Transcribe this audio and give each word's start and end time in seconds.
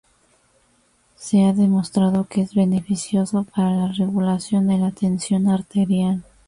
Se 1.15 1.45
ha 1.45 1.53
demostrado 1.53 2.25
que 2.27 2.41
es 2.41 2.55
beneficioso 2.55 3.45
para 3.55 3.69
la 3.85 3.91
regulación 3.93 4.65
de 4.65 4.79
la 4.79 4.89
tensión 4.89 5.47
arterial. 5.47 6.23